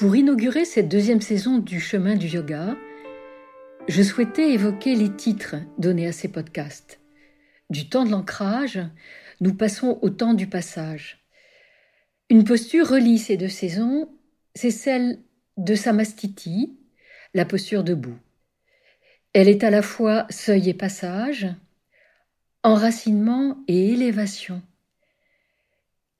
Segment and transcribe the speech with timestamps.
[0.00, 2.74] Pour inaugurer cette deuxième saison du chemin du yoga,
[3.86, 7.00] je souhaitais évoquer les titres donnés à ces podcasts.
[7.68, 8.80] Du temps de l'ancrage,
[9.42, 11.22] nous passons au temps du passage.
[12.30, 14.08] Une posture relie ces deux saisons,
[14.54, 15.18] c'est celle
[15.58, 16.78] de Samastiti,
[17.34, 18.16] la posture debout.
[19.34, 21.46] Elle est à la fois seuil et passage,
[22.62, 24.62] enracinement et élévation.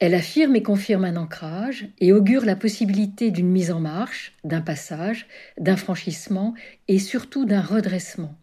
[0.01, 4.62] Elle affirme et confirme un ancrage et augure la possibilité d'une mise en marche, d'un
[4.62, 5.27] passage,
[5.59, 6.55] d'un franchissement
[6.88, 8.34] et surtout d'un redressement.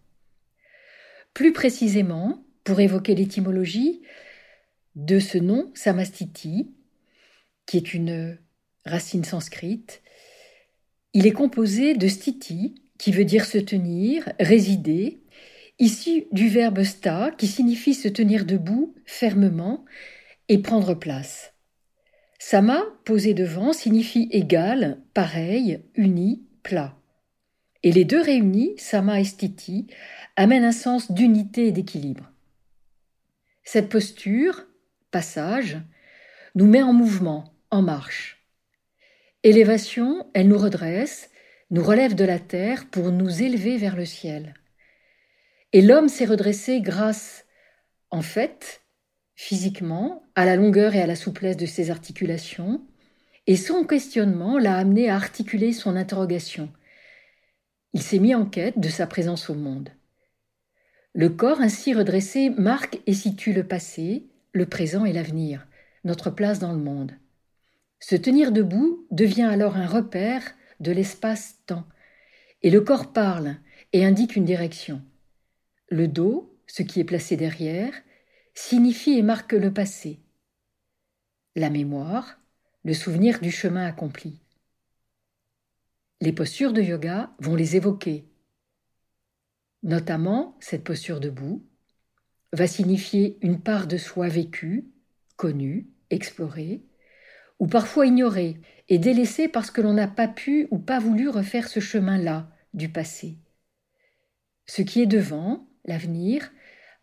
[1.34, 4.04] Plus précisément, pour évoquer l'étymologie
[4.96, 6.70] de ce nom, Samastiti,
[7.66, 8.38] qui est une
[8.86, 10.04] racine sanscrite,
[11.14, 15.24] il est composé de stiti, qui veut dire se tenir, résider,
[15.80, 19.86] issu du verbe sta, qui signifie se tenir debout fermement
[20.50, 21.54] et prendre place.
[22.40, 26.96] Sama, posé devant, signifie égal, pareil, uni, plat.
[27.84, 29.88] Et les deux réunis, sama et stiti,
[30.36, 32.32] amènent un sens d'unité et d'équilibre.
[33.64, 34.66] Cette posture,
[35.12, 35.78] passage,
[36.56, 38.46] nous met en mouvement, en marche.
[39.44, 41.32] Élévation, elle nous redresse,
[41.72, 44.54] nous relève de la terre pour nous élever vers le ciel.
[45.74, 47.46] Et l'homme s'est redressé grâce,
[48.10, 48.82] en fait,
[49.36, 52.86] physiquement, à la longueur et à la souplesse de ses articulations,
[53.48, 56.72] et son questionnement l'a amené à articuler son interrogation.
[57.94, 59.90] Il s'est mis en quête de sa présence au monde.
[61.16, 65.66] Le corps ainsi redressé marque et situe le passé, le présent et l'avenir,
[66.04, 67.14] notre place dans le monde.
[68.00, 70.44] Se tenir debout devient alors un repère
[70.80, 71.88] de l'espace-temps,
[72.62, 73.56] et le corps parle
[73.92, 75.02] et indique une direction.
[75.90, 77.94] Le dos, ce qui est placé derrière,
[78.54, 80.20] signifie et marque le passé,
[81.58, 82.40] la mémoire,
[82.84, 84.40] le souvenir du chemin accompli.
[86.22, 88.30] Les postures de yoga vont les évoquer.
[89.82, 91.66] Notamment, cette posture debout
[92.54, 94.92] va signifier une part de soi vécue,
[95.36, 96.84] connue, explorée,
[97.58, 101.68] ou parfois ignorée et délaissée parce que l'on n'a pas pu ou pas voulu refaire
[101.68, 103.40] ce chemin-là du passé.
[104.68, 106.52] Ce qui est devant, l'avenir,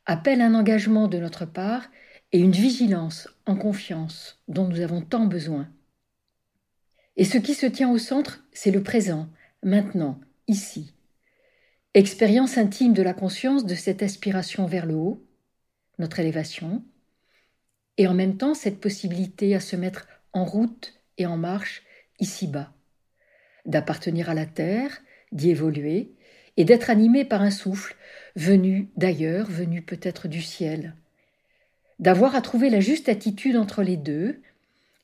[0.07, 1.91] appelle un engagement de notre part
[2.35, 5.69] et une vigilance en confiance dont nous avons tant besoin.
[7.17, 9.29] Et ce qui se tient au centre, c'est le présent,
[9.63, 10.95] maintenant, ici.
[11.95, 15.25] Expérience intime de la conscience de cette aspiration vers le haut,
[16.01, 16.83] notre élévation,
[17.99, 21.85] et en même temps cette possibilité à se mettre en route et en marche
[22.19, 22.73] ici-bas,
[23.65, 26.17] d'appartenir à la terre, d'y évoluer,
[26.57, 27.95] et d'être animé par un souffle
[28.35, 30.97] venu d'ailleurs, venu peut-être du ciel.
[31.99, 34.41] D'avoir à trouver la juste attitude entre les deux,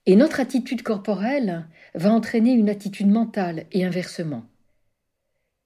[0.06, 4.44] et notre attitude corporelle va entraîner une attitude mentale et inversement.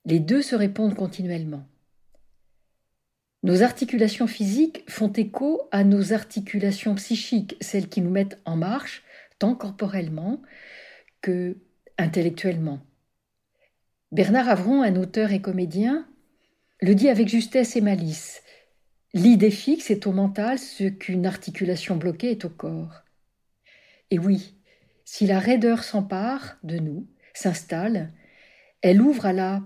[0.04, 1.64] Les deux se répondent continuellement.
[3.42, 9.02] Nos articulations physiques font écho à nos articulations psychiques, celles qui nous mettent en marche,
[9.38, 10.42] tant corporellement
[11.20, 11.56] que
[11.98, 12.80] intellectuellement.
[14.12, 16.06] Bernard Avron, un auteur et comédien,
[16.80, 18.42] le dit avec justesse et malice.
[19.14, 23.02] L'idée fixe est au mental ce qu'une articulation bloquée est au corps.
[24.10, 24.56] Et oui,
[25.06, 28.12] si la raideur s'empare de nous, s'installe,
[28.82, 29.62] elle ouvre à la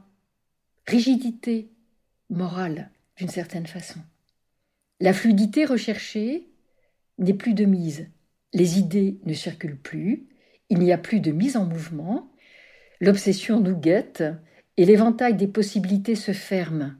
[0.86, 1.72] rigidité
[2.30, 3.98] morale d'une certaine façon.
[5.00, 6.48] La fluidité recherchée
[7.18, 8.06] n'est plus de mise.
[8.52, 10.28] Les idées ne circulent plus,
[10.70, 12.30] il n'y a plus de mise en mouvement,
[13.00, 14.24] L'obsession nous guette
[14.76, 16.98] et l'éventail des possibilités se ferme.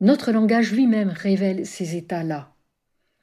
[0.00, 2.54] Notre langage lui-même révèle ces états-là.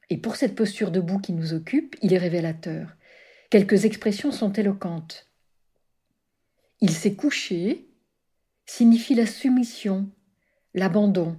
[0.10, 2.96] Et pour cette posture debout qui nous occupe, il est révélateur.
[3.50, 5.30] Quelques expressions sont éloquentes.
[6.82, 7.88] Il s'est couché
[8.66, 10.10] signifie la soumission,
[10.74, 11.38] l'abandon,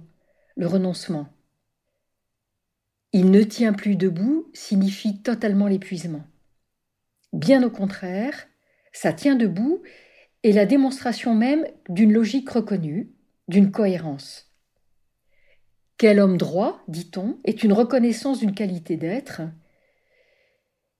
[0.55, 1.29] le renoncement.
[3.13, 6.25] Il ne tient plus debout signifie totalement l'épuisement.
[7.33, 8.47] Bien au contraire,
[8.91, 9.83] ça tient debout
[10.43, 13.11] et la démonstration même d'une logique reconnue,
[13.47, 14.46] d'une cohérence.
[15.97, 19.41] Quel homme droit, dit-on, est une reconnaissance d'une qualité d'être.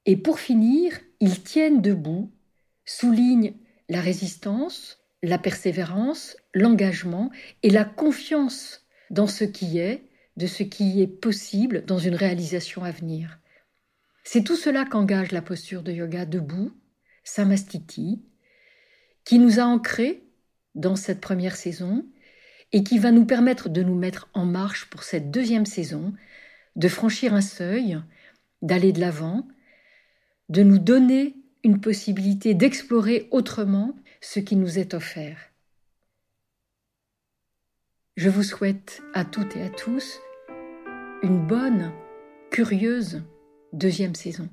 [0.05, 2.31] Et pour finir, ils tiennent debout,
[2.85, 3.53] soulignent
[3.89, 7.29] la résistance, la persévérance, l'engagement
[7.61, 10.03] et la confiance dans ce qui est,
[10.35, 13.39] de ce qui est possible dans une réalisation à venir.
[14.23, 16.71] C'est tout cela qu'engage la posture de yoga debout,
[17.23, 18.21] Samastiti,
[19.25, 20.23] qui nous a ancrés
[20.75, 22.05] dans cette première saison
[22.71, 26.13] et qui va nous permettre de nous mettre en marche pour cette deuxième saison,
[26.75, 27.99] de franchir un seuil,
[28.61, 29.47] d'aller de l'avant,
[30.49, 35.37] de nous donner une possibilité d'explorer autrement ce qui nous est offert.
[38.15, 40.19] Je vous souhaite à toutes et à tous
[41.23, 41.91] une bonne,
[42.51, 43.23] curieuse
[43.73, 44.49] deuxième saison.